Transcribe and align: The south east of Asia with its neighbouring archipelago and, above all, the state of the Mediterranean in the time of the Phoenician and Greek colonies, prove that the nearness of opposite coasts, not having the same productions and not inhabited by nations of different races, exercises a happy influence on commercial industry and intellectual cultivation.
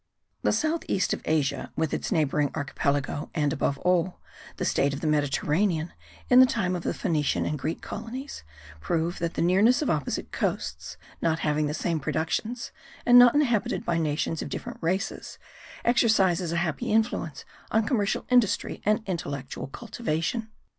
The 0.41 0.51
south 0.51 0.81
east 0.87 1.13
of 1.13 1.21
Asia 1.25 1.71
with 1.75 1.93
its 1.93 2.11
neighbouring 2.11 2.49
archipelago 2.55 3.29
and, 3.35 3.53
above 3.53 3.77
all, 3.77 4.19
the 4.57 4.65
state 4.65 4.95
of 4.95 5.01
the 5.01 5.05
Mediterranean 5.05 5.93
in 6.27 6.39
the 6.39 6.47
time 6.47 6.75
of 6.75 6.81
the 6.81 6.95
Phoenician 6.95 7.45
and 7.45 7.59
Greek 7.59 7.81
colonies, 7.83 8.43
prove 8.79 9.19
that 9.19 9.35
the 9.35 9.43
nearness 9.43 9.83
of 9.83 9.91
opposite 9.91 10.31
coasts, 10.31 10.97
not 11.21 11.41
having 11.41 11.67
the 11.67 11.75
same 11.75 11.99
productions 11.99 12.71
and 13.05 13.19
not 13.19 13.35
inhabited 13.35 13.85
by 13.85 13.99
nations 13.99 14.41
of 14.41 14.49
different 14.49 14.79
races, 14.81 15.37
exercises 15.85 16.51
a 16.51 16.57
happy 16.57 16.91
influence 16.91 17.45
on 17.69 17.85
commercial 17.85 18.25
industry 18.31 18.81
and 18.83 19.03
intellectual 19.05 19.67
cultivation. 19.67 20.49